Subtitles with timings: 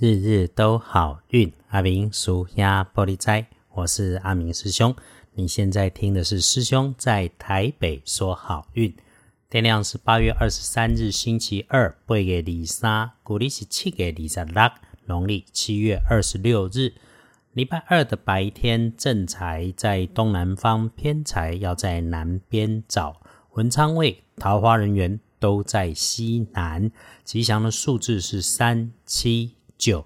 [0.00, 4.94] 日日都好运，阿明属鸭玻璃斋，我是阿明师兄。
[5.34, 8.94] 你现在听的是师兄在台北说好运。
[9.50, 14.70] 天亮是八月二十三日，星期二，八月二三，古历是七月二十六，
[15.06, 16.92] 农历七月二十六日，
[17.54, 23.20] 礼拜二的白天正财在东南方，偏财要在南边找。
[23.54, 26.92] 文昌位、桃花人员都在西南，
[27.24, 29.57] 吉祥的数字是三七。
[29.78, 30.04] 九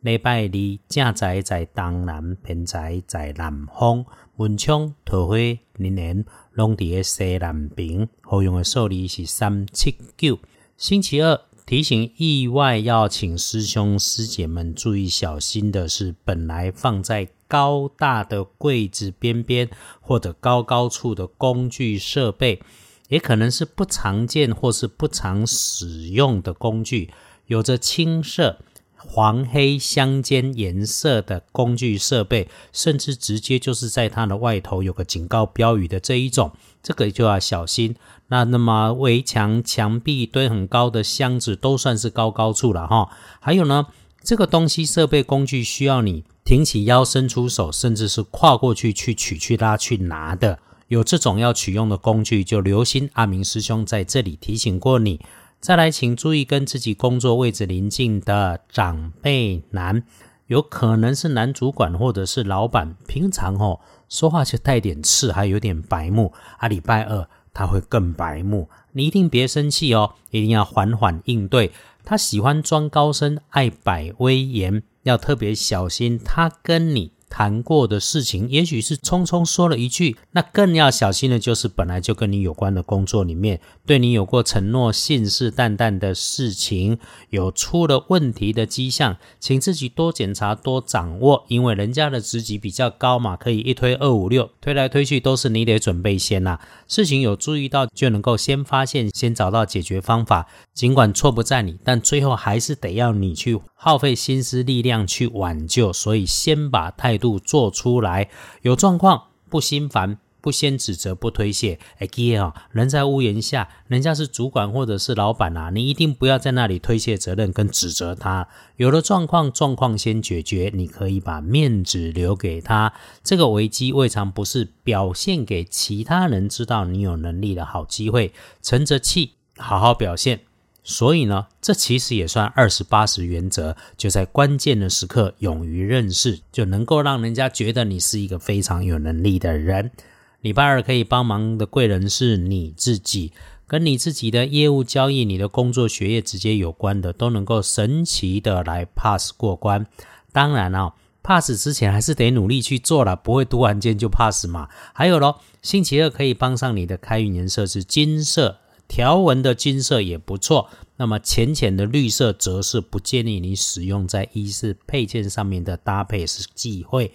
[0.00, 4.04] 礼拜二正宅在东南，偏宅在南方，
[4.36, 8.08] 文昌桃花人缘拢伫个西南边。
[8.20, 10.40] 好用的数字是三七九。
[10.76, 22.60] 星期二提醒意外要请师兄师姐们注意小心的是，本来放在高大的柜子边边或者高高处的工具设备，
[23.08, 27.12] 也可能是不常见或是不常使用的工具，
[27.46, 28.58] 有着青色。
[29.06, 37.96] 黄黑相间颜色的工具设备，甚至直接就是在它的外头有个警告标语的这一种，这个就要小心。
[38.28, 43.10] 那那么围墙、墙壁堆很高的箱子都算是高高处了哈。
[43.40, 43.88] 还有呢，
[44.22, 55.20] 这个东西设备工具需要你挺起腰、伸出手，甚至是跨过去去取、去拉、去拿的，有这种要取用的工具，就留心阿明师兄在这里提醒过你。
[55.62, 60.02] 再来，请注意跟自己工作位置邻近的长辈男，
[60.48, 62.96] 有可能是男主管或者是老板。
[63.06, 66.32] 平常哦，说话就带点刺，还有点白目。
[66.58, 71.70] 啊，礼拜二他会更白目，你一定别生气哦，一定要缓缓应对。
[72.02, 76.18] 他喜欢装高深，爱摆威严，要特别小心。
[76.18, 77.12] 他跟你。
[77.32, 86.98] 谈过的事情，也许是匆匆说了一句，那更要小心的就是本来就跟你有关的工作里面，对你有过承诺、信誓旦旦的事情，
[87.30, 96.60] 有出了问题的迹象，请自己多检查、多掌握，因为人家的职级比较高嘛，可以一推二五六，推来推去都是你得准备先呐。
[96.86, 100.46] 事情有注意到，就能够先发现、先找到解决方法。
[100.74, 107.21] 尽管错不在你，但最后还是得要你去耗费心思力量去挽救，所以先把态。
[107.22, 108.28] 度做出来，
[108.62, 111.78] 有状况不心烦，不先指责，不推卸。
[111.98, 118.48] 哎，记啊，人在屋檐下，人家是主管或者是老板啊，你一定不要在那里推卸责任跟指责他。
[118.76, 122.92] 有了状况，状况先解决，你可以把面子留给他。
[123.22, 130.40] 这个危机未尝不是表现给其他人知道你有能力的好机会，沉着气，好好表现。
[130.84, 139.92] 所以呢，这其实也算二十八十原则，就在关键的时刻勇于认识，就能够让人家觉得你是一个非常有能力的人。
[140.40, 143.32] 礼拜二可以帮忙的贵人是你自己，
[143.68, 149.86] 跟你自己的业务交易、你的工作、学业直接有关的，都能够神奇的来 pass 过关。
[150.32, 154.68] 当然啊，pass 之前还是得努力去做了，不会突然间就 pass 嘛。
[154.92, 158.58] 还有咯，星期二可以帮上你的开运颜色是金色。
[158.94, 167.10] 条纹的金色也不错，那么浅浅的绿色则是不建议你使用在衣饰配件上面的搭配是忌讳。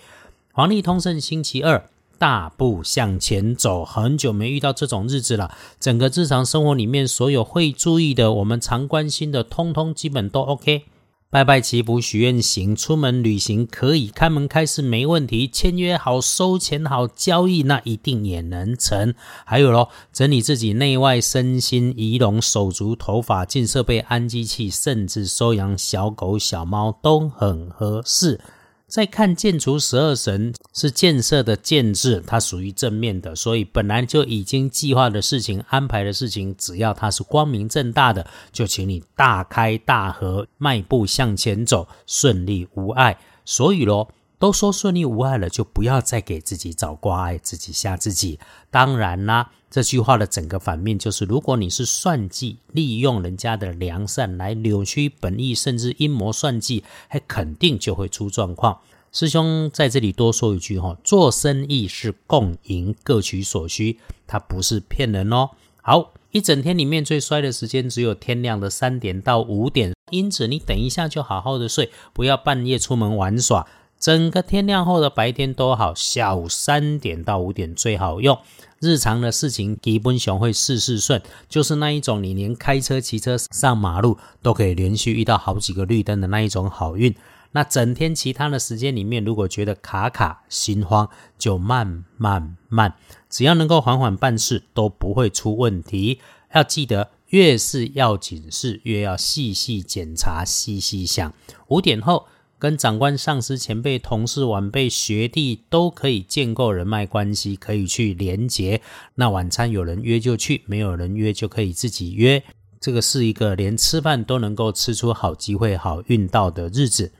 [0.54, 1.88] 黄历通胜星期二，
[2.18, 5.56] 大步向前走，很久没遇到这种日子了。
[5.80, 10.86] 整个日常生活里面所有会注意的，我们常关心的，通通基本都 OK。
[11.30, 19.14] 拜拜祈福许愿行，出门旅行可以开门开市没问题，签约好收钱好交易那一定也能成。
[19.46, 28.40] 还有咯，整理自己内外身心仪容手足头发进设备安机器，甚至收养小狗小猫都很合适。
[28.88, 43.18] 再看建除十二神是建设的建制，它属于正面的，所以本来就已经计划的事情、安排的事情，只要它是光明正大的，就请你大开大合，迈步向前走，顺利无碍。
[43.44, 44.10] 所以咯，
[44.40, 48.40] 都说顺利无碍了，就不要再给自己找挂碍，自己吓自己。
[48.70, 49.52] 当然啦。
[49.70, 58.80] 这句话的整个反面就是，如果你是算计、利用人家的良善来扭曲本意，甚至阴谋算计，还肯定就会出状况。
[59.12, 65.50] 师兄在这里多说一句哈，做生意是共赢，各取所需，它不是骗人哦。
[65.82, 73.68] 好，一整天里面最衰的时间只有天亮的三点到五点，因此你等一下就好好的睡，不要半夜出门玩耍。
[74.00, 78.38] 整个天亮后的白天都好，下午三点到五点最好用。
[78.80, 87.16] 日常的事情基本上会事事顺，就是那一种你连开车、骑车上马路都可以连续遇到好几个绿灯的那一种好运。
[87.54, 91.10] 那整天其他的时间里面，如果觉得卡卡心慌，
[91.40, 92.94] 就慢慢慢，
[93.30, 96.20] 只要能够缓缓办事，都不会出问题。
[96.54, 101.34] 要记得越是要紧事，越要细细检查、细细想。
[101.70, 102.28] 五点后，
[102.60, 108.82] 跟长官、上司、前辈、同事、晚辈、学弟都可以建构人脉关系，可以去连结。
[109.16, 112.44] 那晚餐有人约就去，没有人约就可以自己约。
[112.80, 117.12] 这个是一个连吃饭都能够吃出好机会、好运到的日子。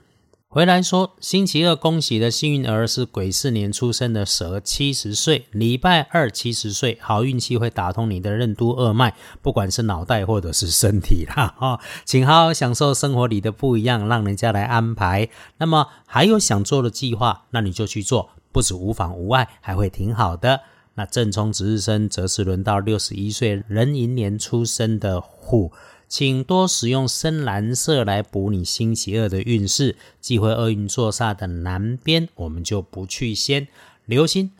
[0.50, 15.28] 回来说，星期二恭喜的幸运儿是癸巳年出生的蛇，七十岁，礼拜二七十岁，好运气会打通你的任督二脉，不管是脑袋或者是身体啦， 哈，请好好享受生活里的不一样，让人家来安排。
[15.58, 20.62] 那么还有想做的计划，那你就去做，不止无妨无碍，还会挺好的。
[20.94, 25.70] 那正冲值日生则是轮到六十一岁壬寅年出生的虎。
[26.08, 29.96] 请多使用深蓝色来补你星期二的运势。
[30.20, 33.68] 忌讳厄运坐煞的南边，我们就不去先。
[34.06, 34.52] 留心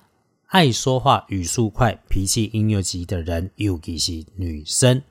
[0.48, 5.02] 爱说话、语速快、脾气阴又急的人，尤其是女生。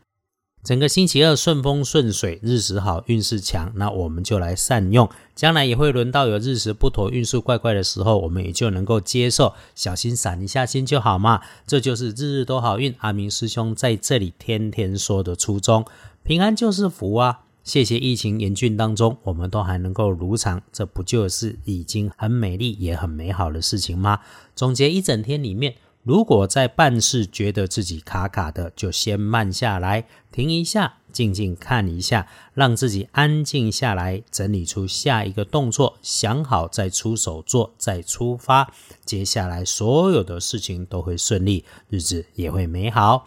[0.63, 5.09] 整个星期二顺风顺水，日时好，运势强，那我们就来善用。
[5.33, 11.41] 将来也会轮到有日时不妥、运势怪怪的时候，我们也就能够接受，小心散一下心就好嘛。
[11.65, 12.93] 这就是日日都好运。
[12.99, 15.85] 阿明师兄在这里天天说的初衷。
[16.27, 17.45] 平安就是福啊！
[17.63, 24.19] 谢谢疫情严峻当中，我们都还能够如常，这不就是已经很美丽也很美好的事情吗？
[24.53, 38.73] 总结一整天里面，如果在办事觉得自己卡卡的，就先慢下来，停一下，静静看一下，让自己安静下来，整理出下一个动作，想好再出手做，再出发，
[39.05, 43.25] 接下来所有的事情都会顺利，日子也会美好。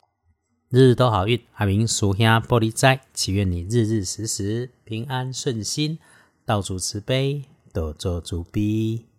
[0.72, 5.98] 日日都好运，阿明属兄玻璃斋，祈愿你日日时时平安顺心，
[6.44, 9.09] 到处慈悲，多做主逼。